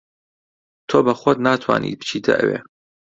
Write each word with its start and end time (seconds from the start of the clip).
تۆ 0.89 0.97
بە 1.05 1.13
خۆت 1.19 1.37
ناتوانیت 1.47 1.97
بچیتە 1.99 2.33
ئەوێ. 2.39 2.57